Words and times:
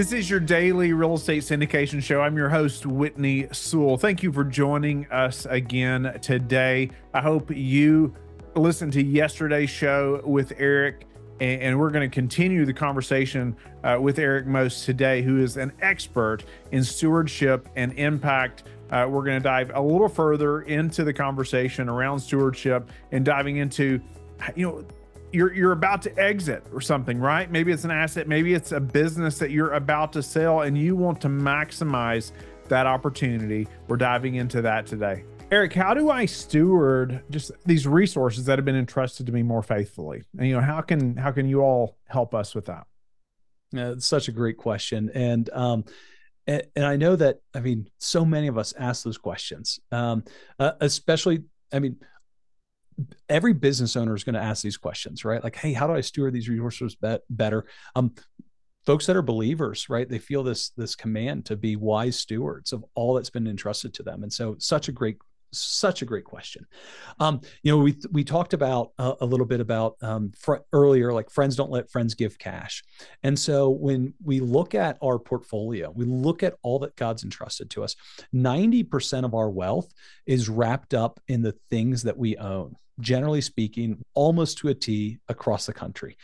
This 0.00 0.12
is 0.12 0.30
your 0.30 0.40
daily 0.40 0.94
real 0.94 1.12
estate 1.12 1.42
syndication 1.42 2.02
show. 2.02 2.22
I'm 2.22 2.34
your 2.34 2.48
host, 2.48 2.86
Whitney 2.86 3.48
Sewell. 3.52 3.98
Thank 3.98 4.22
you 4.22 4.32
for 4.32 4.44
joining 4.44 5.06
us 5.10 5.44
again 5.44 6.18
today. 6.22 6.90
I 7.12 7.20
hope 7.20 7.54
you 7.54 8.14
listened 8.54 8.94
to 8.94 9.02
yesterday's 9.04 9.68
show 9.68 10.22
with 10.24 10.54
Eric, 10.56 11.06
and 11.42 11.78
we're 11.78 11.90
going 11.90 12.08
to 12.08 12.14
continue 12.14 12.64
the 12.64 12.72
conversation 12.72 13.54
uh, 13.84 13.98
with 14.00 14.18
Eric 14.18 14.46
Most 14.46 14.86
today, 14.86 15.20
who 15.20 15.42
is 15.42 15.58
an 15.58 15.70
expert 15.82 16.44
in 16.72 16.82
stewardship 16.82 17.68
and 17.76 17.92
impact. 17.98 18.62
Uh, 18.90 19.06
we're 19.06 19.22
going 19.22 19.36
to 19.36 19.44
dive 19.44 19.70
a 19.74 19.82
little 19.82 20.08
further 20.08 20.62
into 20.62 21.04
the 21.04 21.12
conversation 21.12 21.90
around 21.90 22.20
stewardship 22.20 22.90
and 23.12 23.22
diving 23.22 23.58
into, 23.58 24.00
you 24.56 24.66
know, 24.66 24.82
you're 25.32 25.52
you're 25.52 25.72
about 25.72 26.02
to 26.02 26.18
exit 26.18 26.64
or 26.72 26.80
something, 26.80 27.18
right? 27.18 27.50
Maybe 27.50 27.72
it's 27.72 27.84
an 27.84 27.90
asset, 27.90 28.28
maybe 28.28 28.54
it's 28.54 28.72
a 28.72 28.80
business 28.80 29.38
that 29.38 29.50
you're 29.50 29.72
about 29.72 30.12
to 30.14 30.22
sell 30.22 30.62
and 30.62 30.76
you 30.76 30.96
want 30.96 31.20
to 31.22 31.28
maximize 31.28 32.32
that 32.68 32.86
opportunity. 32.86 33.68
We're 33.88 33.96
diving 33.96 34.36
into 34.36 34.62
that 34.62 34.86
today. 34.86 35.24
Eric, 35.50 35.72
how 35.72 35.94
do 35.94 36.10
I 36.10 36.26
steward 36.26 37.24
just 37.30 37.50
these 37.66 37.86
resources 37.86 38.44
that 38.44 38.58
have 38.58 38.64
been 38.64 38.76
entrusted 38.76 39.26
to 39.26 39.32
me 39.32 39.42
more 39.42 39.62
faithfully? 39.62 40.22
And 40.38 40.48
you 40.48 40.54
know, 40.54 40.60
how 40.60 40.80
can 40.80 41.16
how 41.16 41.32
can 41.32 41.48
you 41.48 41.60
all 41.60 41.96
help 42.06 42.34
us 42.34 42.54
with 42.54 42.66
that? 42.66 42.86
Yeah, 43.72 43.90
it's 43.90 44.06
such 44.06 44.28
a 44.28 44.32
great 44.32 44.56
question. 44.56 45.10
And 45.14 45.50
um 45.52 45.84
and, 46.46 46.64
I 46.76 46.96
know 46.96 47.16
that 47.16 47.40
I 47.54 47.60
mean 47.60 47.88
so 47.98 48.24
many 48.24 48.46
of 48.46 48.58
us 48.58 48.72
ask 48.78 49.02
those 49.02 49.18
questions. 49.18 49.80
Um 49.90 50.24
uh, 50.58 50.72
especially 50.80 51.44
I 51.72 51.80
mean 51.80 51.96
every 53.28 53.52
business 53.52 53.96
owner 53.96 54.14
is 54.14 54.24
going 54.24 54.34
to 54.34 54.40
ask 54.40 54.62
these 54.62 54.76
questions, 54.76 55.24
right? 55.24 55.42
Like, 55.42 55.56
hey, 55.56 55.72
how 55.72 55.86
do 55.86 55.94
I 55.94 56.00
steward 56.00 56.32
these 56.32 56.48
resources 56.48 56.94
be- 56.94 57.18
better? 57.28 57.66
Um, 57.94 58.14
folks 58.86 59.06
that 59.06 59.16
are 59.16 59.22
believers, 59.22 59.88
right? 59.88 60.08
They 60.08 60.18
feel 60.18 60.42
this 60.42 60.70
this 60.70 60.94
command 60.94 61.46
to 61.46 61.56
be 61.56 61.76
wise 61.76 62.16
stewards 62.16 62.72
of 62.72 62.84
all 62.94 63.14
that's 63.14 63.30
been 63.30 63.46
entrusted 63.46 63.94
to 63.94 64.02
them, 64.02 64.22
and 64.22 64.32
so 64.32 64.56
such 64.58 64.88
a 64.88 64.92
great 64.92 65.18
such 65.52 66.00
a 66.00 66.04
great 66.04 66.24
question. 66.24 66.64
Um, 67.18 67.40
you 67.62 67.72
know, 67.72 67.78
we 67.78 67.96
we 68.12 68.24
talked 68.24 68.54
about 68.54 68.92
uh, 68.98 69.14
a 69.20 69.26
little 69.26 69.46
bit 69.46 69.60
about 69.60 69.96
um, 70.00 70.32
fr- 70.38 70.64
earlier, 70.72 71.12
like 71.12 71.30
friends 71.30 71.56
don't 71.56 71.70
let 71.70 71.90
friends 71.90 72.14
give 72.14 72.38
cash, 72.38 72.82
and 73.22 73.38
so 73.38 73.70
when 73.70 74.14
we 74.22 74.40
look 74.40 74.74
at 74.74 74.98
our 75.02 75.18
portfolio, 75.18 75.90
we 75.90 76.04
look 76.04 76.42
at 76.42 76.54
all 76.62 76.78
that 76.80 76.96
God's 76.96 77.24
entrusted 77.24 77.70
to 77.70 77.84
us. 77.84 77.96
Ninety 78.32 78.82
percent 78.82 79.26
of 79.26 79.34
our 79.34 79.50
wealth 79.50 79.92
is 80.26 80.48
wrapped 80.48 80.94
up 80.94 81.20
in 81.28 81.42
the 81.42 81.56
things 81.70 82.04
that 82.04 82.16
we 82.16 82.36
own. 82.36 82.76
Generally 83.00 83.42
speaking, 83.42 84.02
almost 84.14 84.58
to 84.58 84.68
a 84.68 84.74
T 84.74 85.18
across 85.28 85.66
the 85.66 85.72
country. 85.72 86.16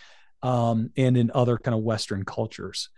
Um, 0.43 0.91
and 0.97 1.17
in 1.17 1.31
other 1.35 1.57
kind 1.57 1.75
of 1.75 1.83
Western 1.83 2.25
cultures. 2.25 2.91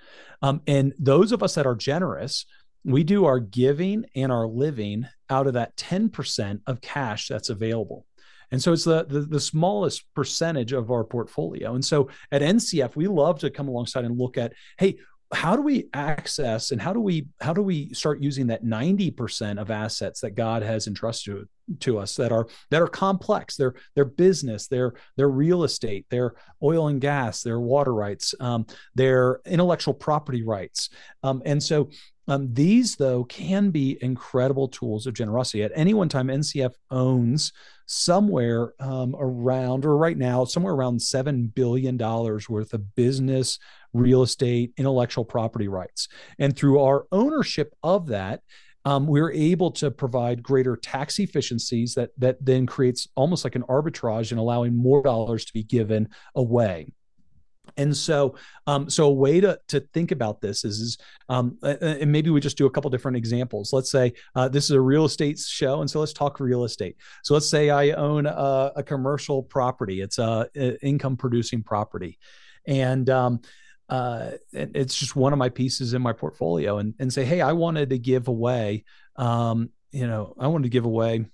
Um, 0.43 0.61
and 0.67 0.93
those 0.99 1.33
of 1.33 1.43
us 1.43 1.55
that 1.55 1.67
are 1.67 1.77
generous, 1.77 2.45
we 2.85 3.05
do 3.05 3.25
our 3.25 3.39
giving 3.39 4.05
and 4.15 4.33
our 4.33 4.47
living 4.47 5.07
out 5.31 5.47
of 5.47 5.55
that 5.55 5.77
10% 5.77 6.61
of 6.67 6.81
cash 6.81 7.29
that's 7.29 7.49
available. 7.49 8.07
And 8.51 8.63
so 8.63 8.73
it's 8.73 8.85
the, 8.85 9.05
the, 9.05 9.21
the 9.21 9.41
smallest 9.41 10.05
percentage 10.15 10.73
of 10.73 10.91
our 10.91 11.05
portfolio. 11.05 11.75
And 11.75 11.85
so 11.85 12.09
at 12.33 12.43
NCF, 12.43 12.97
we 12.97 13.07
love 13.07 13.41
to 13.41 13.51
come 13.51 13.69
alongside 13.69 14.05
and 14.05 14.19
look 14.19 14.39
at, 14.39 14.55
hey, 14.79 14.99
how 15.33 15.55
do 15.55 15.63
we 15.63 15.89
access 15.93 16.71
and 16.71 16.81
how 16.81 16.93
do 16.93 17.01
we 17.01 17.27
how 17.41 17.53
do 17.53 17.63
we 17.63 17.93
start 17.93 18.23
using 18.23 18.47
that 18.47 18.65
90% 18.65 19.61
of 19.61 19.71
assets 19.71 20.21
that 20.21 20.31
God 20.31 20.63
has 20.63 20.87
entrusted 20.87 21.47
to 21.81 21.99
us 21.99 22.17
that 22.17 22.33
are 22.33 22.47
that 22.71 22.81
are 22.81 22.89
complex 22.89 23.57
their 23.57 23.75
their 23.95 24.07
business 24.07 24.69
their 24.69 24.95
their 25.17 25.29
real 25.29 25.65
estate 25.65 26.07
their 26.09 26.35
oil 26.63 26.89
and 26.89 26.99
gas 26.99 27.43
their 27.43 27.61
water 27.61 27.93
rights 27.93 28.35
um, 28.41 28.67
their 28.95 29.41
intellectual 29.45 29.93
property 29.93 30.43
rights 30.43 30.89
um, 31.23 31.43
and 31.45 31.63
so 31.63 31.91
um, 32.29 32.53
these, 32.53 32.95
though, 32.97 33.25
can 33.25 33.71
be 33.71 33.99
incredible 34.03 34.69
tools 34.69 35.07
of 35.07 35.15
generosity. 35.15 35.63
At 35.63 35.73
any 35.75 35.95
one 35.95 36.11
time, 36.11 36.29
NCF 36.29 36.75
owns 36.91 37.53
somewhere 37.87 38.75
um, 38.81 39.17
around, 39.19 39.87
or 39.87 39.97
right 39.97 40.17
now, 40.17 40.45
somewhere 40.45 40.75
around 40.75 41.01
$7 41.01 41.55
billion 41.55 41.97
worth 41.97 42.75
of 42.75 42.95
business, 42.95 43.59
real 43.93 44.23
estate, 44.23 44.73
intellectual 44.77 45.25
property 45.25 45.69
rights. 45.69 46.09
And 46.39 46.57
through 46.57 46.81
our 46.81 47.07
ownership 47.13 47.75
of 47.83 48.09
that, 48.09 48.43
um, 48.85 49.07
we're 49.07 49.33
able 49.33 49.71
to 49.73 49.91
provide 49.91 50.43
greater 50.43 50.77
tax 50.77 51.19
efficiencies 51.19 51.95
that 51.95 52.11
that 52.19 52.43
then 52.45 52.67
creates 52.67 53.09
almost 53.17 53.45
like 53.45 53.55
an 53.55 53.65
arbitrage 53.65 54.33
in 54.33 54.39
allowing 54.39 54.75
more 54.75 55.03
dollars 55.03 55.45
to 55.45 55.53
be 55.53 55.63
given 55.63 56.09
away. 56.35 56.87
And 57.77 57.97
so, 57.97 58.35
um, 58.67 58.89
so 58.89 59.05
a 59.05 59.13
way 59.13 59.41
to 59.41 59.59
to 59.69 59.81
think 59.81 60.11
about 60.11 60.41
this 60.41 60.65
is, 60.65 60.81
is 60.81 60.99
um, 61.29 61.59
and 61.63 62.11
maybe 62.11 62.31
we 62.31 62.41
just 62.41 62.57
do 62.57 62.67
a 62.67 62.71
couple 62.71 62.91
different 62.91 63.17
examples. 63.17 63.73
Let's 63.73 63.91
say 63.91 64.15
uh, 64.35 64.49
this 64.49 64.65
is 64.65 64.71
a 64.71 64.81
real 64.81 65.05
estate 65.05 65.39
show, 65.39 65.81
and 65.81 65.91
so 65.91 66.01
let's 66.01 66.13
talk 66.13 66.41
real 66.41 66.65
estate. 66.65 66.97
So 67.25 67.35
let's 67.35 67.49
say 67.49 67.69
I 67.71 67.91
own 67.91 68.27
a, 68.27 68.73
a 68.77 68.83
commercial 68.83 69.43
property; 69.43 70.01
it's 70.01 70.19
a, 70.19 70.49
a 70.57 70.85
income 70.85 71.17
producing 71.17 71.63
property, 71.63 72.19
and 72.67 73.11
um, 73.11 73.41
uh, 73.89 74.33
and 74.53 74.77
it's 74.77 74.95
just 74.95 75.17
one 75.17 75.33
of 75.33 75.39
my 75.39 75.49
pieces 75.49 75.95
in 75.95 76.03
my 76.03 76.13
portfolio. 76.13 76.79
And 76.79 76.95
and 76.99 77.13
say, 77.13 77.25
hey, 77.25 77.41
I 77.41 77.53
wanted 77.53 77.91
to 77.91 77.99
give 77.99 78.29
away, 78.29 78.85
um, 79.17 79.71
you 79.93 80.07
know, 80.07 80.35
I 80.39 80.49
wanted 80.49 80.65
to 80.65 80.71
give 80.71 80.85
away 80.85 81.27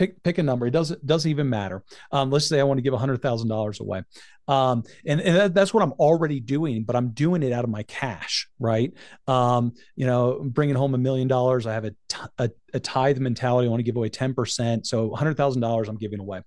pick 0.00 0.22
pick 0.22 0.38
a 0.38 0.42
number. 0.42 0.66
It 0.66 0.70
doesn't 0.70 1.06
doesn't 1.06 1.30
even 1.30 1.48
matter. 1.50 1.84
Um, 2.10 2.30
let's 2.30 2.46
say 2.46 2.58
I 2.58 2.62
want 2.62 2.78
to 2.78 2.82
give 2.82 2.94
hundred 2.94 3.20
thousand 3.20 3.48
dollars 3.48 3.80
away, 3.80 4.02
um, 4.48 4.82
and 5.06 5.20
and 5.20 5.36
that, 5.36 5.54
that's 5.54 5.74
what 5.74 5.82
I'm 5.82 5.92
already 5.92 6.40
doing, 6.40 6.84
but 6.84 6.96
I'm 6.96 7.10
doing 7.10 7.42
it 7.42 7.52
out 7.52 7.64
of 7.64 7.70
my 7.70 7.82
cash, 7.82 8.48
right? 8.58 8.92
Um, 9.28 9.74
you 9.96 10.06
know, 10.06 10.40
bringing 10.42 10.74
home 10.74 10.94
a 10.94 10.98
million 10.98 11.28
dollars. 11.28 11.66
I 11.66 11.74
have 11.74 11.84
a, 11.84 11.90
t- 12.08 12.16
a, 12.38 12.50
a 12.72 12.80
tithe 12.80 13.18
mentality. 13.18 13.68
I 13.68 13.70
want 13.70 13.80
to 13.80 13.84
give 13.84 13.96
away 13.96 14.08
ten 14.08 14.32
percent, 14.34 14.86
so 14.86 15.14
hundred 15.14 15.36
thousand 15.36 15.60
dollars 15.60 15.88
I'm 15.88 15.98
giving 15.98 16.18
away. 16.18 16.40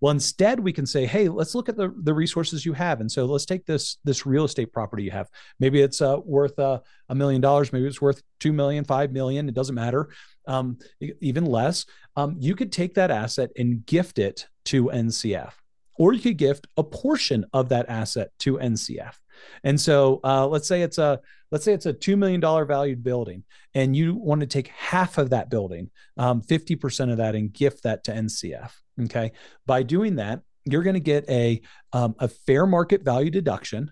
Well, 0.00 0.10
instead 0.10 0.60
we 0.60 0.72
can 0.72 0.86
say, 0.86 1.06
hey, 1.06 1.28
let's 1.28 1.54
look 1.54 1.68
at 1.68 1.76
the, 1.76 1.94
the 2.02 2.12
resources 2.12 2.66
you 2.66 2.74
have. 2.74 3.00
And 3.00 3.10
so 3.10 3.24
let's 3.24 3.46
take 3.46 3.64
this 3.64 3.98
this 4.04 4.26
real 4.26 4.44
estate 4.44 4.72
property 4.72 5.02
you 5.02 5.10
have. 5.10 5.28
Maybe 5.60 5.80
it's 5.80 6.02
uh, 6.02 6.18
worth 6.24 6.58
uh, 6.58 6.80
a 7.08 7.14
million 7.14 7.40
dollars. 7.40 7.72
Maybe 7.72 7.86
it's 7.86 8.02
worth 8.02 8.22
two 8.40 8.52
million, 8.52 8.84
five 8.84 9.12
million. 9.12 9.48
It 9.48 9.54
doesn't 9.54 9.74
matter. 9.74 10.10
Um, 10.46 10.78
even 11.20 11.46
less. 11.46 11.86
Um, 12.16 12.36
you 12.38 12.54
could 12.54 12.70
take 12.70 12.94
that 12.94 13.10
asset 13.10 13.50
and 13.56 13.84
gift 13.86 14.18
it 14.18 14.46
to 14.66 14.86
NCF, 14.86 15.52
or 15.96 16.12
you 16.12 16.20
could 16.20 16.36
gift 16.36 16.66
a 16.76 16.84
portion 16.84 17.46
of 17.52 17.70
that 17.70 17.88
asset 17.88 18.30
to 18.40 18.58
NCF. 18.58 19.14
And 19.62 19.80
so 19.80 20.20
uh, 20.24 20.46
let's 20.46 20.68
say 20.68 20.82
it's 20.82 20.98
a 20.98 21.20
let's 21.50 21.64
say 21.64 21.72
it's 21.72 21.86
a 21.86 21.92
two 21.92 22.16
million 22.16 22.40
dollar 22.40 22.64
valued 22.64 23.02
building, 23.02 23.44
and 23.74 23.96
you 23.96 24.14
want 24.14 24.40
to 24.40 24.46
take 24.46 24.68
half 24.68 25.18
of 25.18 25.30
that 25.30 25.50
building, 25.50 25.90
um, 26.16 26.40
fifty 26.42 26.76
percent 26.76 27.10
of 27.10 27.18
that, 27.18 27.34
and 27.34 27.52
gift 27.52 27.82
that 27.84 28.04
to 28.04 28.12
NCF. 28.12 28.72
Okay, 29.04 29.32
by 29.66 29.82
doing 29.82 30.16
that, 30.16 30.40
you're 30.64 30.82
going 30.82 30.94
to 30.94 31.00
get 31.00 31.28
a 31.28 31.60
um, 31.92 32.14
a 32.18 32.28
fair 32.28 32.66
market 32.66 33.02
value 33.02 33.30
deduction. 33.30 33.90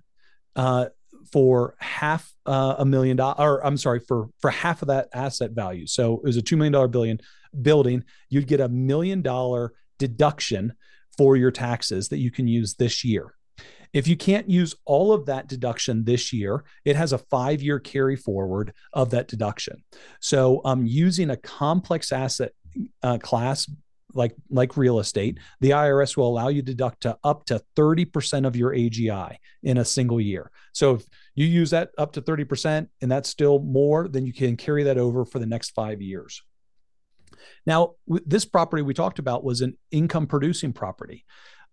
Uh, 0.54 0.86
for 1.30 1.74
half 1.78 2.32
uh, 2.46 2.76
a 2.78 2.84
million 2.84 3.16
dollars, 3.16 3.36
or 3.38 3.64
I'm 3.64 3.76
sorry, 3.76 4.00
for 4.00 4.28
for 4.40 4.50
half 4.50 4.82
of 4.82 4.88
that 4.88 5.08
asset 5.14 5.52
value. 5.52 5.86
So 5.86 6.14
it 6.14 6.24
was 6.24 6.36
a 6.36 6.42
two 6.42 6.56
million 6.56 6.72
dollar 6.72 6.88
billion 6.88 7.20
building. 7.60 8.04
You'd 8.28 8.46
get 8.46 8.60
a 8.60 8.68
million 8.68 9.22
dollar 9.22 9.72
deduction 9.98 10.74
for 11.16 11.36
your 11.36 11.50
taxes 11.50 12.08
that 12.08 12.18
you 12.18 12.30
can 12.30 12.48
use 12.48 12.74
this 12.74 13.04
year. 13.04 13.34
If 13.92 14.08
you 14.08 14.16
can't 14.16 14.48
use 14.48 14.74
all 14.86 15.12
of 15.12 15.26
that 15.26 15.48
deduction 15.48 16.04
this 16.04 16.32
year, 16.32 16.64
it 16.84 16.96
has 16.96 17.12
a 17.12 17.18
five 17.18 17.62
year 17.62 17.78
carry 17.78 18.16
forward 18.16 18.72
of 18.92 19.10
that 19.10 19.28
deduction. 19.28 19.84
So, 20.20 20.62
um, 20.64 20.86
using 20.86 21.30
a 21.30 21.36
complex 21.36 22.10
asset 22.10 22.52
uh, 23.02 23.18
class 23.18 23.70
like 24.14 24.34
like 24.50 24.76
real 24.76 24.98
estate, 24.98 25.38
the 25.60 25.70
IRS 25.70 26.16
will 26.16 26.28
allow 26.28 26.48
you 26.48 26.62
to 26.62 26.66
deduct 26.66 27.02
to 27.02 27.16
up 27.24 27.44
to 27.46 27.62
30% 27.76 28.46
of 28.46 28.56
your 28.56 28.72
AGI 28.72 29.36
in 29.62 29.78
a 29.78 29.84
single 29.84 30.20
year. 30.20 30.50
So 30.72 30.94
if 30.94 31.06
you 31.34 31.46
use 31.46 31.70
that 31.70 31.90
up 31.98 32.12
to 32.12 32.22
30% 32.22 32.88
and 33.00 33.10
that's 33.10 33.28
still 33.28 33.58
more, 33.58 34.08
then 34.08 34.26
you 34.26 34.32
can 34.32 34.56
carry 34.56 34.84
that 34.84 34.98
over 34.98 35.24
for 35.24 35.38
the 35.38 35.46
next 35.46 35.70
5 35.70 36.00
years. 36.00 36.42
Now, 37.66 37.94
this 38.06 38.44
property 38.44 38.82
we 38.82 38.94
talked 38.94 39.18
about 39.18 39.44
was 39.44 39.60
an 39.60 39.76
income 39.90 40.26
producing 40.26 40.72
property. 40.72 41.24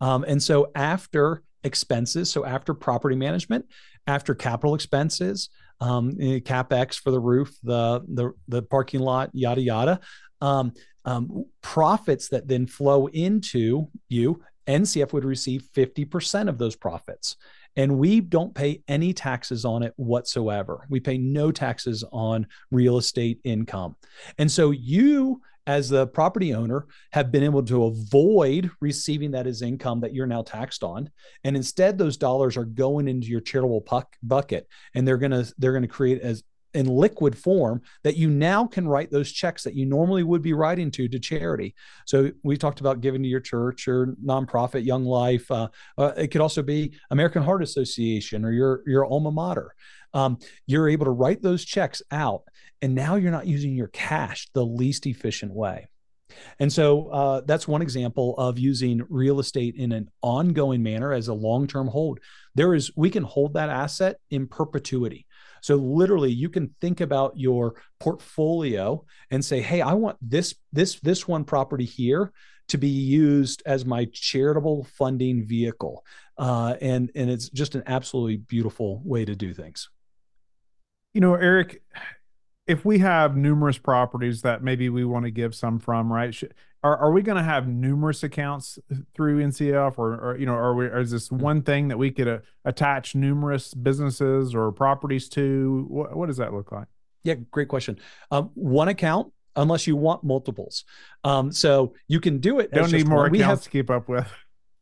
Um, 0.02 0.24
and 0.28 0.42
so 0.42 0.72
after 0.76 1.44
expenses, 1.64 2.30
so 2.30 2.46
after 2.46 2.74
property 2.74 3.16
management, 3.16 3.66
after 4.08 4.34
capital 4.34 4.76
expenses, 4.76 5.50
um, 5.82 6.18
eh, 6.20 6.40
capex 6.40 6.96
for 6.96 7.12
the 7.12 7.20
roof, 7.20 7.56
the 7.64 8.02
the, 8.08 8.32
the 8.48 8.62
parking 8.62 9.00
lot, 9.00 9.30
yada 9.34 9.62
yada, 9.62 10.00
um, 10.42 10.74
um, 11.06 11.46
profits 11.62 12.30
that 12.30 12.48
then 12.48 12.68
flow 12.68 13.08
into 13.08 13.90
you, 14.10 14.42
NCF 14.68 15.14
would 15.14 15.26
receive 15.26 15.64
50% 15.76 16.48
of 16.48 16.58
those 16.58 16.76
profits. 16.76 17.36
And 17.76 17.98
we 17.98 18.20
don't 18.20 18.54
pay 18.54 18.84
any 18.88 19.14
taxes 19.14 19.64
on 19.64 19.84
it 19.84 19.94
whatsoever. 19.96 20.86
We 20.90 21.00
pay 21.00 21.18
no 21.18 21.52
taxes 21.52 22.04
on 22.12 22.48
real 22.72 22.98
estate 22.98 23.40
income. 23.44 23.96
And 24.38 24.52
so 24.52 24.72
you 24.72 25.42
as 25.70 25.88
the 25.88 26.08
property 26.08 26.56
owner, 26.56 26.88
have 27.12 27.32
been 27.32 27.44
able 27.44 27.62
to 27.62 27.86
avoid 27.86 28.72
receiving 28.82 29.30
that 29.30 29.46
as 29.46 29.62
income 29.62 30.00
that 30.00 30.16
you're 30.16 30.26
now 30.26 30.42
taxed 30.42 30.84
on, 30.84 31.08
and 31.44 31.56
instead 31.56 31.96
those 31.96 32.18
dollars 32.18 32.58
are 32.58 32.66
going 32.66 33.08
into 33.08 33.28
your 33.28 33.40
charitable 33.40 33.82
puck 33.82 34.16
bucket, 34.24 34.68
and 34.96 35.08
they're 35.08 35.18
gonna 35.18 35.46
they're 35.60 35.74
gonna 35.74 35.88
create 35.88 36.22
as 36.22 36.44
in 36.74 36.88
liquid 36.88 37.38
form 37.38 37.82
that 38.04 38.18
you 38.18 38.30
now 38.30 38.66
can 38.66 38.88
write 38.88 39.12
those 39.12 39.32
checks 39.32 39.64
that 39.64 39.76
you 39.76 39.86
normally 39.86 40.24
would 40.24 40.42
be 40.42 40.54
writing 40.54 40.90
to 40.90 41.08
to 41.08 41.20
charity. 41.20 41.76
So 42.06 42.32
we 42.44 42.58
talked 42.58 42.80
about 42.80 43.02
giving 43.02 43.22
to 43.22 43.30
your 43.30 43.40
church 43.40 43.88
or 43.88 44.16
nonprofit, 44.24 44.86
Young 44.86 45.06
Life. 45.06 45.50
Uh, 45.52 45.68
uh, 46.00 46.14
it 46.18 46.30
could 46.30 46.42
also 46.42 46.64
be 46.64 46.94
American 47.12 47.44
Heart 47.44 47.62
Association 47.62 48.44
or 48.44 48.52
your 48.52 48.82
your 48.88 49.06
alma 49.06 49.32
mater. 49.32 49.76
Um, 50.14 50.40
you're 50.66 50.90
able 50.90 51.06
to 51.06 51.12
write 51.12 51.44
those 51.44 51.64
checks 51.64 52.02
out, 52.12 52.42
and 52.82 52.96
now 52.96 53.16
you're 53.16 53.32
not 53.32 53.48
using 53.48 53.76
your 53.76 53.88
cash 53.88 54.48
the 54.54 54.66
least 54.66 55.06
efficient 55.06 55.54
way. 55.54 55.88
And 56.60 56.72
so 56.72 57.08
uh, 57.08 57.42
that's 57.46 57.68
one 57.68 57.82
example 57.82 58.36
of 58.38 58.60
using 58.60 59.02
real 59.10 59.40
estate 59.40 59.76
in 59.76 59.92
an 59.92 60.10
ongoing 60.22 60.84
manner 60.84 61.12
as 61.12 61.28
a 61.28 61.34
long 61.34 61.68
term 61.68 61.88
hold. 61.88 62.20
There 62.56 62.76
is, 62.76 62.92
we 62.96 63.10
can 63.10 63.24
hold 63.24 63.54
that 63.54 63.70
asset 63.70 64.18
in 64.30 64.48
perpetuity. 64.48 65.26
So 65.62 65.76
literally 65.76 66.32
you 66.32 66.50
can 66.50 66.74
think 66.82 67.02
about 67.02 67.38
your 67.38 67.76
portfolio 68.00 69.04
and 69.32 69.44
say, 69.44 69.62
"Hey, 69.62 69.82
I 69.82 69.94
want 69.94 70.18
this 70.22 70.56
this 70.72 71.00
this 71.02 71.28
one 71.28 71.44
property 71.44 71.86
here 71.86 72.32
to 72.70 72.78
be 72.78 72.88
used 72.88 73.62
as 73.66 73.86
my 73.86 74.08
charitable 74.14 74.86
funding 74.86 75.46
vehicle." 75.46 76.06
Uh, 76.38 76.76
and 76.82 77.12
and 77.16 77.30
it's 77.30 77.50
just 77.50 77.76
an 77.76 77.84
absolutely 77.88 78.38
beautiful 78.38 79.02
way 79.04 79.26
to 79.26 79.36
do 79.36 79.54
things. 79.54 79.90
You 81.14 81.22
know, 81.22 81.36
Eric, 81.36 81.82
if 82.70 82.86
we 82.86 83.00
have 83.00 83.36
numerous 83.36 83.80
properties 83.80 84.44
that 84.44 84.64
maybe 84.64 84.90
we 84.90 85.04
want 85.04 85.26
to 85.26 85.32
give 85.32 85.56
some 85.56 85.80
from, 85.80 86.14
right? 86.14 86.34
are, 86.84 86.98
are 86.98 87.12
we 87.12 87.22
going 87.22 87.38
to 87.38 87.44
have 87.44 87.68
numerous 87.68 88.24
accounts 88.24 88.80
through 89.16 89.44
NCF 89.44 89.98
or, 89.98 90.14
or 90.14 90.38
you 90.38 90.46
know, 90.46 90.54
are 90.54 90.74
we, 90.74 90.86
or 90.86 91.00
is 91.00 91.12
this 91.12 91.28
hmm. 91.28 91.38
one 91.38 91.62
thing 91.64 91.88
that 91.90 91.98
we 91.98 92.12
could 92.12 92.28
uh, 92.28 92.40
attach 92.64 93.16
numerous 93.16 93.74
businesses 93.74 94.56
or 94.56 94.72
properties 94.72 95.28
to? 95.30 95.86
What, 95.90 96.16
what 96.16 96.28
does 96.28 96.38
that 96.38 96.54
look 96.54 96.72
like? 96.72 96.88
Yeah, 97.24 97.36
great 97.52 97.68
question. 97.68 98.00
Um, 98.32 98.52
one 98.54 98.88
account, 98.88 99.34
unless 99.56 99.88
you 99.88 99.96
want 99.96 100.24
multiples. 100.24 100.86
Um, 101.24 101.52
so 101.52 101.96
you 102.08 102.22
can 102.22 102.38
do 102.38 102.60
it. 102.60 102.72
Don't 102.72 102.92
need 102.92 103.08
more 103.08 103.26
accounts 103.26 103.42
have, 103.42 103.62
to 103.64 103.70
keep 103.70 103.90
up 103.90 104.08
with. 104.08 104.32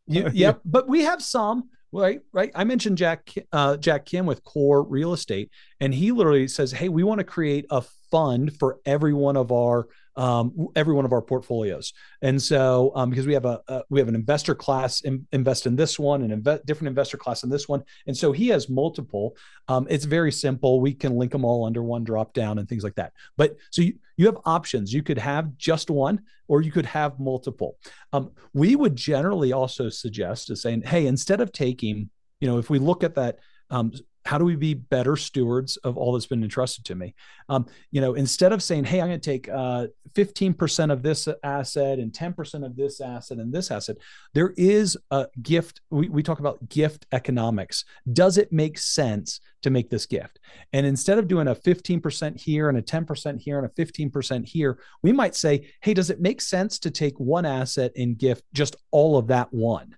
yeah, 0.05 0.29
yep, 0.33 0.59
but 0.65 0.87
we 0.87 1.03
have 1.03 1.23
some 1.23 1.69
right 1.91 2.21
right. 2.33 2.51
I 2.53 2.63
mentioned 2.63 2.97
jack 2.97 3.33
uh, 3.51 3.77
jack 3.77 4.05
kim 4.05 4.25
with 4.25 4.43
core 4.43 4.83
real 4.83 5.13
estate 5.13 5.51
and 5.79 5.93
he 5.93 6.11
literally 6.11 6.47
says 6.47 6.71
hey 6.71 6.89
we 6.89 7.03
want 7.03 7.19
to 7.19 7.23
create 7.23 7.65
a 7.69 7.83
fund 8.11 8.57
for 8.57 8.79
every 8.85 9.13
one 9.13 9.37
of 9.37 9.51
our 9.51 9.87
um, 10.17 10.67
every 10.75 10.93
one 10.93 11.05
of 11.05 11.13
our 11.13 11.21
portfolios. 11.21 11.93
And 12.21 12.41
so, 12.41 12.91
um, 12.95 13.09
because 13.09 13.27
we 13.27 13.33
have 13.33 13.45
a, 13.45 13.61
a, 13.67 13.83
we 13.89 13.99
have 13.99 14.09
an 14.09 14.15
investor 14.15 14.55
class 14.55 15.01
in, 15.01 15.27
invest 15.31 15.67
in 15.67 15.75
this 15.75 15.99
one 15.99 16.23
and 16.23 16.33
invest 16.33 16.65
different 16.65 16.89
investor 16.89 17.17
class 17.17 17.43
in 17.43 17.49
this 17.49 17.69
one, 17.69 17.83
and 18.07 18.17
so 18.17 18.31
he 18.31 18.47
has 18.49 18.67
multiple. 18.67 19.37
Um, 19.67 19.87
it's 19.89 20.05
very 20.05 20.31
simple. 20.31 20.81
We 20.81 20.93
can 20.93 21.15
link 21.15 21.31
them 21.31 21.45
all 21.45 21.65
under 21.65 21.83
one 21.83 22.03
drop 22.03 22.33
down 22.33 22.57
and 22.57 22.67
things 22.67 22.83
like 22.83 22.95
that. 22.95 23.13
But 23.37 23.55
so 23.69 23.83
you 23.83 23.93
you 24.17 24.25
have 24.25 24.39
options. 24.45 24.91
You 24.91 25.03
could 25.03 25.19
have 25.19 25.55
just 25.57 25.89
one, 25.89 26.21
or 26.47 26.61
you 26.61 26.71
could 26.71 26.87
have 26.87 27.19
multiple. 27.19 27.77
Um, 28.11 28.31
we 28.53 28.75
would 28.75 28.95
generally 28.95 29.53
also 29.53 29.89
suggest 29.89 30.49
is 30.49 30.61
saying, 30.61 30.81
hey, 30.81 31.05
instead 31.05 31.39
of 31.39 31.51
taking, 31.51 32.09
you 32.41 32.47
know, 32.47 32.57
if 32.57 32.69
we 32.69 32.79
look 32.79 33.03
at 33.03 33.15
that 33.15 33.37
um, 33.69 33.93
how 34.27 34.37
do 34.37 34.45
we 34.45 34.55
be 34.55 34.73
better 34.73 35.15
stewards 35.15 35.77
of 35.77 35.97
all 35.97 36.13
that's 36.13 36.27
been 36.27 36.43
entrusted 36.43 36.85
to 36.85 36.95
me? 36.95 37.15
Um, 37.49 37.65
you 37.91 38.01
know 38.01 38.13
instead 38.13 38.51
of 38.51 38.61
saying 38.61 38.83
hey 38.83 38.99
i'm 38.99 39.07
going 39.07 39.19
to 39.19 39.29
take 39.29 39.47
uh, 39.49 39.87
15% 40.13 40.91
of 40.91 41.01
this 41.01 41.27
asset 41.43 41.99
and 41.99 42.11
10% 42.11 42.65
of 42.65 42.75
this 42.75 42.99
asset 42.99 43.37
and 43.37 43.53
this 43.53 43.71
asset 43.71 43.97
there 44.33 44.53
is 44.57 44.97
a 45.11 45.27
gift 45.41 45.81
we, 45.89 46.09
we 46.09 46.23
talk 46.23 46.39
about 46.39 46.67
gift 46.69 47.05
economics. 47.11 47.85
Does 48.11 48.37
it 48.37 48.51
make 48.51 48.77
sense 48.77 49.39
to 49.61 49.69
make 49.69 49.89
this 49.89 50.05
gift? 50.05 50.39
And 50.73 50.85
instead 50.85 51.17
of 51.17 51.27
doing 51.27 51.47
a 51.47 51.55
15% 51.55 52.39
here 52.39 52.69
and 52.69 52.77
a 52.77 52.81
10% 52.81 53.39
here 53.39 53.57
and 53.57 53.67
a 53.67 53.69
15% 53.69 54.45
here 54.45 54.79
we 55.01 55.11
might 55.11 55.35
say 55.35 55.69
hey 55.81 55.93
does 55.93 56.09
it 56.09 56.21
make 56.21 56.41
sense 56.41 56.79
to 56.79 56.91
take 56.91 57.19
one 57.19 57.45
asset 57.45 57.91
and 57.95 58.17
gift 58.17 58.43
just 58.53 58.75
all 58.91 59.17
of 59.17 59.27
that 59.27 59.51
one 59.53 59.95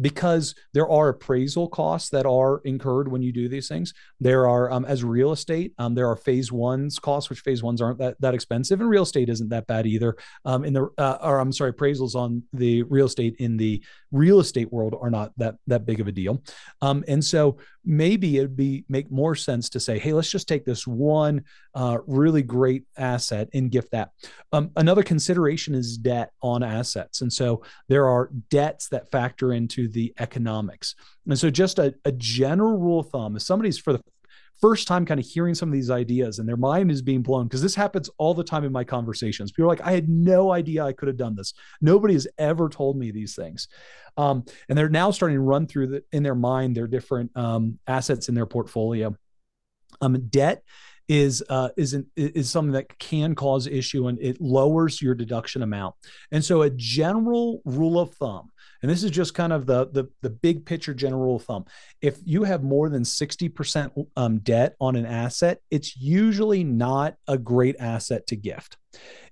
because 0.00 0.54
there 0.74 0.88
are 0.88 1.08
appraisal 1.08 1.68
costs 1.68 2.10
that 2.10 2.26
are 2.26 2.60
incurred 2.64 3.08
when 3.08 3.22
you 3.22 3.32
do 3.32 3.48
these 3.48 3.68
things. 3.68 3.92
There 4.20 4.48
are, 4.48 4.70
um, 4.70 4.84
as 4.84 5.04
real 5.04 5.32
estate, 5.32 5.72
um, 5.78 5.94
there 5.94 6.08
are 6.08 6.16
phase 6.16 6.50
ones 6.50 6.98
costs, 6.98 7.30
which 7.30 7.40
phase 7.40 7.62
ones 7.62 7.80
aren't 7.80 7.98
that, 7.98 8.20
that 8.20 8.34
expensive, 8.34 8.80
and 8.80 8.88
real 8.88 9.04
estate 9.04 9.28
isn't 9.28 9.50
that 9.50 9.66
bad 9.66 9.86
either. 9.86 10.16
Um, 10.44 10.64
in 10.64 10.72
the, 10.72 10.88
uh, 10.98 11.18
or 11.22 11.38
I'm 11.38 11.52
sorry, 11.52 11.72
appraisals 11.72 12.14
on 12.14 12.42
the 12.52 12.82
real 12.84 13.06
estate 13.06 13.36
in 13.38 13.56
the 13.56 13.82
real 14.12 14.38
estate 14.40 14.72
world 14.72 14.94
are 15.00 15.10
not 15.10 15.32
that 15.38 15.56
that 15.66 15.86
big 15.86 16.00
of 16.00 16.06
a 16.06 16.12
deal. 16.12 16.42
Um, 16.80 17.04
and 17.08 17.24
so 17.24 17.56
maybe 17.84 18.36
it'd 18.36 18.56
be 18.56 18.84
make 18.88 19.10
more 19.10 19.34
sense 19.34 19.68
to 19.70 19.80
say, 19.80 19.98
hey, 19.98 20.12
let's 20.12 20.30
just 20.30 20.46
take 20.46 20.64
this 20.64 20.86
one 20.86 21.44
uh, 21.74 21.98
really 22.06 22.42
great 22.42 22.84
asset 22.96 23.48
and 23.54 23.70
gift 23.70 23.90
that. 23.92 24.10
Um, 24.52 24.70
another 24.76 25.02
consideration 25.02 25.74
is 25.74 25.96
debt 25.96 26.30
on 26.42 26.62
assets, 26.62 27.22
and 27.22 27.32
so 27.32 27.62
there 27.88 28.06
are 28.06 28.30
debts 28.50 28.88
that 28.88 29.10
factor 29.10 29.52
into 29.52 29.88
the 29.88 30.12
economics. 30.18 30.94
And 31.26 31.38
so, 31.38 31.50
just 31.50 31.78
a, 31.78 31.94
a 32.04 32.12
general 32.12 32.78
rule 32.78 33.00
of 33.00 33.08
thumb: 33.08 33.36
if 33.36 33.42
somebody's 33.42 33.78
for 33.78 33.92
the 33.92 34.02
first 34.62 34.86
time 34.86 35.04
kind 35.04 35.18
of 35.18 35.26
hearing 35.26 35.54
some 35.54 35.68
of 35.68 35.72
these 35.72 35.90
ideas 35.90 36.38
and 36.38 36.48
their 36.48 36.56
mind 36.56 36.90
is 36.90 37.02
being 37.02 37.20
blown 37.20 37.48
because 37.48 37.60
this 37.60 37.74
happens 37.74 38.08
all 38.16 38.32
the 38.32 38.44
time 38.44 38.64
in 38.64 38.72
my 38.72 38.84
conversations. 38.84 39.50
People 39.50 39.64
are 39.64 39.68
like, 39.68 39.82
I 39.82 39.92
had 39.92 40.08
no 40.08 40.52
idea 40.52 40.84
I 40.84 40.92
could 40.92 41.08
have 41.08 41.16
done 41.16 41.34
this. 41.34 41.52
Nobody 41.80 42.14
has 42.14 42.28
ever 42.38 42.68
told 42.68 42.96
me 42.96 43.10
these 43.10 43.34
things. 43.34 43.66
Um, 44.16 44.44
and 44.68 44.78
they're 44.78 44.88
now 44.88 45.10
starting 45.10 45.36
to 45.36 45.42
run 45.42 45.66
through 45.66 45.88
the, 45.88 46.04
in 46.12 46.22
their 46.22 46.36
mind 46.36 46.76
their 46.76 46.86
different 46.86 47.36
um, 47.36 47.80
assets 47.88 48.28
in 48.28 48.36
their 48.36 48.46
portfolio. 48.46 49.16
Um, 50.00 50.28
debt 50.28 50.62
is 51.08 51.42
uh, 51.48 51.70
is 51.76 51.94
an, 51.94 52.06
is 52.16 52.50
something 52.50 52.72
that 52.72 52.98
can 52.98 53.34
cause 53.34 53.66
issue 53.66 54.08
and 54.08 54.18
it 54.20 54.40
lowers 54.40 55.02
your 55.02 55.14
deduction 55.14 55.62
amount. 55.62 55.94
And 56.30 56.44
so, 56.44 56.62
a 56.62 56.70
general 56.70 57.60
rule 57.64 57.98
of 57.98 58.14
thumb 58.14 58.50
and 58.82 58.90
this 58.90 59.04
is 59.04 59.10
just 59.10 59.34
kind 59.34 59.52
of 59.52 59.66
the 59.66 59.88
the, 59.88 60.08
the 60.20 60.30
big 60.30 60.66
picture 60.66 60.92
general 60.92 61.22
rule 61.22 61.36
of 61.36 61.44
thumb. 61.44 61.64
If 62.00 62.18
you 62.24 62.42
have 62.42 62.62
more 62.62 62.88
than 62.88 63.04
60% 63.04 64.06
um, 64.16 64.38
debt 64.40 64.74
on 64.80 64.96
an 64.96 65.06
asset, 65.06 65.60
it's 65.70 65.96
usually 65.96 66.64
not 66.64 67.14
a 67.28 67.38
great 67.38 67.76
asset 67.78 68.26
to 68.28 68.36
gift. 68.36 68.76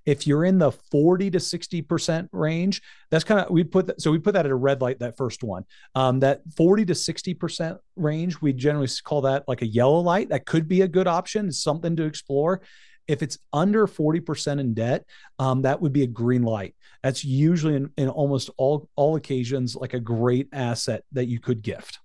If 0.05 0.25
you're 0.25 0.45
in 0.45 0.57
the 0.57 0.71
40 0.71 1.31
to 1.31 1.37
60% 1.37 2.29
range, 2.31 2.81
that's 3.09 3.23
kind 3.23 3.39
of 3.39 3.51
we 3.51 3.63
put 3.63 3.87
that 3.87 4.01
so 4.01 4.11
we 4.11 4.19
put 4.19 4.33
that 4.33 4.45
at 4.45 4.51
a 4.51 4.55
red 4.55 4.81
light, 4.81 4.99
that 4.99 5.17
first 5.17 5.43
one. 5.43 5.65
Um, 5.95 6.19
that 6.21 6.41
40 6.57 6.85
to 6.85 6.93
60% 6.93 7.77
range, 7.95 8.41
we 8.41 8.53
generally 8.53 8.87
call 9.03 9.21
that 9.21 9.43
like 9.47 9.61
a 9.61 9.67
yellow 9.67 9.99
light. 9.99 10.29
That 10.29 10.45
could 10.45 10.67
be 10.67 10.81
a 10.81 10.87
good 10.87 11.07
option, 11.07 11.47
it's 11.47 11.61
something 11.61 11.95
to 11.97 12.03
explore. 12.03 12.61
If 13.07 13.21
it's 13.21 13.37
under 13.51 13.87
40% 13.87 14.59
in 14.59 14.73
debt, 14.73 15.05
um, 15.37 15.63
that 15.63 15.81
would 15.81 15.91
be 15.91 16.03
a 16.03 16.07
green 16.07 16.43
light. 16.43 16.75
That's 17.03 17.25
usually 17.25 17.75
in, 17.75 17.89
in 17.97 18.09
almost 18.09 18.49
all, 18.57 18.87
all 18.95 19.15
occasions 19.15 19.75
like 19.75 19.93
a 19.93 19.99
great 19.99 20.47
asset 20.53 21.03
that 21.11 21.25
you 21.25 21.39
could 21.39 21.61
gift 21.61 21.99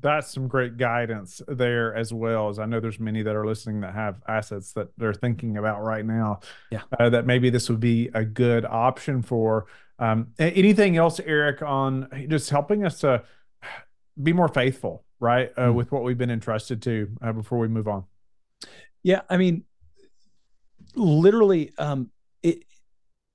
that's 0.00 0.32
some 0.32 0.48
great 0.48 0.76
guidance 0.76 1.42
there 1.48 1.94
as 1.94 2.12
well 2.12 2.48
as 2.48 2.58
i 2.58 2.64
know 2.64 2.80
there's 2.80 3.00
many 3.00 3.22
that 3.22 3.36
are 3.36 3.46
listening 3.46 3.80
that 3.80 3.94
have 3.94 4.20
assets 4.28 4.72
that 4.72 4.88
they're 4.96 5.14
thinking 5.14 5.56
about 5.56 5.82
right 5.82 6.04
now 6.04 6.40
yeah. 6.70 6.82
uh, 6.98 7.08
that 7.08 7.26
maybe 7.26 7.50
this 7.50 7.68
would 7.68 7.80
be 7.80 8.08
a 8.14 8.24
good 8.24 8.64
option 8.64 9.22
for 9.22 9.66
um, 9.98 10.28
anything 10.38 10.96
else 10.96 11.20
eric 11.20 11.62
on 11.62 12.08
just 12.28 12.50
helping 12.50 12.84
us 12.84 13.00
to 13.00 13.22
be 14.22 14.32
more 14.32 14.48
faithful 14.48 15.04
right 15.20 15.52
uh, 15.56 15.66
mm. 15.66 15.74
with 15.74 15.92
what 15.92 16.02
we've 16.02 16.18
been 16.18 16.30
entrusted 16.30 16.82
to 16.82 17.08
uh, 17.22 17.32
before 17.32 17.58
we 17.58 17.68
move 17.68 17.86
on? 17.86 18.04
Yeah, 19.02 19.20
I 19.30 19.36
mean, 19.36 19.64
literally, 20.94 21.72
um, 21.78 22.10
it 22.42 22.64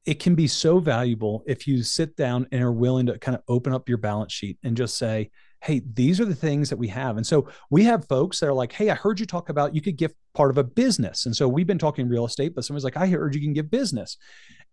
it 0.06 0.20
can 0.20 0.36
be 0.36 0.48
so 0.48 0.80
valuable 0.80 1.44
if 1.48 1.68
you 1.68 1.82
sit 1.82 2.16
down 2.16 2.48
and 2.52 2.62
are 2.62 2.72
willing 2.72 3.08
to 3.08 3.18
kind 3.18 3.36
of 3.36 3.44
open 3.48 3.74
up 3.74 3.90
your 3.90 3.98
balance 3.98 4.34
sheet 4.34 4.60
and 4.64 4.76
just 4.78 4.98
say, 4.98 5.32
hey, 5.66 5.82
these 5.94 6.22
are 6.22 6.26
the 6.26 6.36
things 6.36 6.70
that 6.70 6.78
we 6.78 6.88
have. 6.88 7.18
And 7.18 7.26
so 7.26 7.50
we 7.72 7.84
have 7.86 8.08
folks 8.08 8.40
that 8.40 8.48
are 8.48 8.54
like, 8.54 8.72
hey, 8.72 8.92
I 8.92 8.96
heard 8.96 9.20
you 9.20 9.26
talk 9.26 9.50
about 9.50 9.74
you 9.74 9.82
could 9.82 9.98
give 9.98 10.14
part 10.34 10.52
of 10.52 10.58
a 10.58 10.64
business. 10.64 11.26
And 11.26 11.36
so 11.36 11.48
we've 11.48 11.66
been 11.66 11.80
talking 11.80 12.08
real 12.08 12.26
estate, 12.26 12.54
but 12.54 12.64
someone's 12.64 12.84
like, 12.84 12.98
I 12.98 13.08
heard 13.08 13.34
you 13.34 13.42
can 13.42 13.54
give 13.54 13.72
business. 13.72 14.18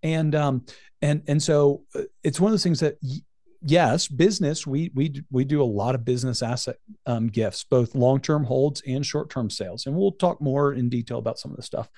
And 0.03 0.35
um 0.35 0.67
and 1.01 1.23
and 1.27 1.43
so 1.43 1.83
uh, 1.95 2.03
it's 2.23 2.41
one 2.41 2.51
of 2.51 2.53
those 2.53 2.63
things 2.63 2.81
that 2.81 2.99
yes, 3.65 4.09
business, 4.09 4.67
we 4.67 4.91
we 4.95 5.23
we 5.31 5.45
do 5.45 5.63
a 5.63 5.65
lot 5.65 5.95
of 5.95 6.05
business 6.05 6.43
asset 6.43 6.77
um, 7.07 7.29
gifts, 7.29 7.65
both 7.65 7.95
long-term 7.95 8.45
holds 8.45 8.83
and 8.87 9.05
short-term 9.07 9.51
sales, 9.51 9.87
and 9.87 9.97
we'll 9.97 10.13
talk 10.13 10.41
more 10.41 10.73
in 10.73 10.89
detail 10.89 11.19
about 11.19 11.39
some 11.39 11.51
of 11.51 11.57
the 11.57 11.63
stuff. 11.63 11.89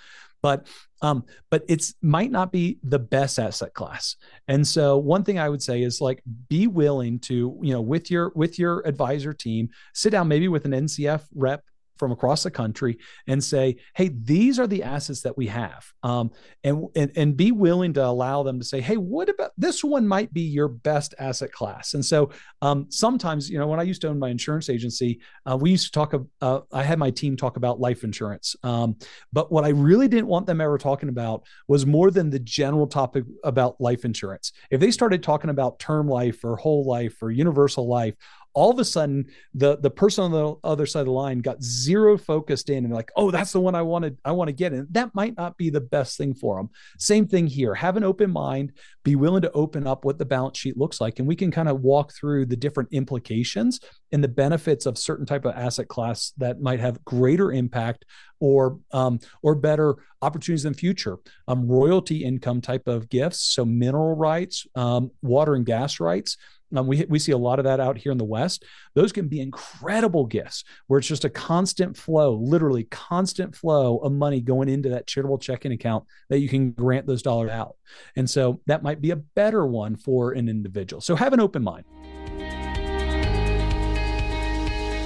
But 0.45 0.67
um, 1.01 1.25
but 1.51 1.65
it's 1.69 1.95
might 2.03 2.31
not 2.31 2.53
be 2.53 2.79
the 2.83 2.99
best 2.99 3.39
asset 3.39 3.73
class. 3.73 4.17
And 4.47 4.67
so 4.69 4.99
one 4.99 5.25
thing 5.25 5.39
I 5.39 5.49
would 5.49 5.63
say 5.63 5.83
is 5.83 6.03
like 6.03 6.23
be 6.51 6.67
willing 6.67 7.19
to 7.21 7.59
you 7.63 7.73
know 7.73 7.81
with 7.81 8.11
your 8.11 8.31
with 8.35 8.59
your 8.59 8.87
advisor 8.87 9.33
team 9.33 9.71
sit 9.95 10.11
down 10.11 10.29
maybe 10.29 10.49
with 10.49 10.67
an 10.67 10.73
NCF 10.73 11.23
rep 11.35 11.65
from 11.99 12.13
across 12.13 12.43
the 12.43 12.51
country 12.51 12.99
and 13.27 13.43
say, 13.43 13.77
"Hey, 13.95 14.09
these 14.09 14.59
are 14.59 14.67
the 14.67 14.83
assets 14.83 15.23
that 15.23 15.37
we 15.37 15.47
have," 15.49 15.93
um, 16.03 16.31
and, 16.63 16.87
and 16.97 17.13
and 17.17 17.37
be 17.37 17.53
willing 17.53 17.93
to 17.95 18.05
allow 18.05 18.43
them 18.43 18.59
to 18.59 18.65
say, 18.65 18.81
"Hey, 18.81 18.97
what 18.97 19.29
about 19.29 19.53
this 19.57 19.83
one? 19.85 20.07
Might 20.07 20.33
be 20.33 20.43
your 20.43 20.69
best 20.69 21.15
asset 21.19 21.53
class." 21.53 21.95
And 21.95 22.05
so 22.05 22.31
um, 22.63 22.87
sometimes, 22.91 23.49
you 23.49 23.59
know, 23.59 23.67
when 23.67 23.81
I 23.81 23.85
used 23.85 24.01
to 24.03 24.09
own 24.09 24.19
my 24.19 24.31
insurance 24.31 24.69
agency, 24.69 25.21
uh, 25.47 25.57
we 25.57 25.71
used 25.71 25.87
to 25.87 25.93
talk. 25.93 26.15
Uh, 26.41 26.61
I 26.73 26.83
had 26.83 26.99
my 26.99 27.11
team 27.11 27.37
talk 27.37 27.57
about 27.57 27.81
life 27.81 28.05
insurance, 28.05 28.57
um, 28.63 28.97
but 29.33 29.53
what 29.53 29.65
I 29.65 29.71
really 29.71 30.09
didn't 30.09 30.29
want 30.29 30.47
them 30.47 30.61
ever 30.61 30.79
talking 30.79 31.09
about 31.09 31.45
was 31.69 31.87
more 31.87 32.11
than 32.11 32.31
the 32.31 32.39
general 32.39 32.87
topic 32.87 33.25
about 33.45 33.81
life 33.81 34.05
insurance. 34.05 34.53
If 34.71 34.81
they 34.81 34.91
started 34.91 35.23
talking 35.23 35.51
about 35.51 35.79
term 35.79 36.09
life 36.09 36.45
or 36.45 36.57
whole 36.57 36.85
life 36.85 37.23
or 37.23 37.31
universal 37.31 37.89
life, 37.89 38.15
all 38.55 38.71
of 38.71 38.79
a 38.79 38.85
sudden 38.85 39.27
the 39.53 39.77
the 39.79 39.91
person 39.91 40.25
on 40.25 40.31
the 40.31 40.55
other 40.65 40.87
side 40.87 41.01
of 41.01 41.07
the 41.07 41.13
line 41.13 41.41
got 41.41 41.63
zero 41.63 42.17
focused 42.17 42.71
in 42.71 42.85
and 42.85 42.95
like 42.95 43.11
oh 43.17 43.31
that's 43.31 43.53
the 43.53 43.61
one 43.61 43.75
i 43.75 43.83
wanted 43.83 44.17
i 44.25 44.33
want 44.33 44.49
to 44.49 44.53
get 44.53 44.73
in. 44.73 44.87
That 44.91 45.15
might 45.15 45.37
not 45.37 45.57
be 45.59 45.71
the 45.71 45.81
best 45.81 46.17
thing 46.17 46.35
for 46.35 46.57
them 46.57 46.71
same 46.99 47.27
thing 47.27 47.47
here 47.47 47.75
have 47.75 47.97
an 47.97 48.05
open 48.05 48.31
mind 48.31 48.73
be 49.03 49.17
willing 49.17 49.43
to 49.43 49.53
open 49.53 49.87
up 49.87 50.05
what 50.05 50.19
the 50.19 50.25
balance 50.25 50.59
sheet 50.59 50.79
looks 50.79 51.01
like 51.01 51.19
and 51.19 51.29
we 51.29 51.37
can 51.37 51.51
kind 51.51 51.69
of 51.69 51.81
walk 51.81 52.13
through 52.13 52.47
the 52.47 52.57
different 52.57 52.89
implications 52.93 53.81
and 54.15 54.23
the 54.23 54.29
benefits 54.29 54.87
of 54.87 54.97
certain 54.97 55.27
type 55.27 55.45
of 55.45 55.57
asset 55.57 55.89
class 55.89 56.33
that 56.37 56.61
might 56.61 56.79
have 56.79 57.05
greater 57.05 57.51
impact 57.51 58.05
or 58.39 58.79
um, 58.93 59.19
or 59.43 59.57
better 59.57 59.97
opportunities 60.23 60.65
in 60.65 60.73
the 60.73 60.79
future. 60.79 61.19
Um, 61.49 61.67
royalty 61.67 62.25
income 62.25 62.61
type 62.61 62.87
of 62.87 63.09
gifts, 63.09 63.41
so 63.41 63.65
mineral 63.65 64.15
rights, 64.15 64.69
um, 64.77 65.11
water 65.21 65.57
and 65.57 65.67
gas 65.67 65.99
rights. 65.99 66.37
Um, 66.77 66.87
we, 66.87 67.05
we 67.09 67.19
see 67.19 67.33
a 67.33 67.39
lot 67.39 67.59
of 67.59 67.65
that 67.65 67.81
out 67.81 67.99
here 67.99 68.13
in 68.13 68.19
the 68.19 68.25
West. 68.25 68.65
Those 68.95 69.13
can 69.13 69.27
be 69.27 69.41
incredible 69.41 70.27
gifts 70.27 70.63
where 70.87 70.99
it's 70.99 71.09
just 71.09 71.25
a 71.25 71.31
constant 71.31 71.97
flow, 71.97 72.35
literally 72.35 72.85
constant 72.85 73.55
flow 73.55 73.99
of 73.99 74.13
money 74.13 74.41
going 74.41 74.69
into 74.69 74.91
that 74.91 75.09
charitable 75.09 75.39
checking 75.39 75.73
account 75.73 76.05
that 76.31 76.39
you 76.39 76.49
can 76.49 76.71
grant 76.71 77.07
those 77.07 77.23
dollars 77.23 77.51
out. 77.51 77.77
And 78.17 78.31
so 78.31 78.61
that 78.67 78.83
might 78.83 79.01
be 79.01 79.11
a 79.11 79.17
better 79.17 79.67
one 79.67 79.97
for 79.97 80.33
an 80.33 80.49
individual. 80.49 81.01
So 81.01 81.17
have 81.17 81.33
an 81.33 81.41
open 81.41 81.65
mind. 81.65 81.85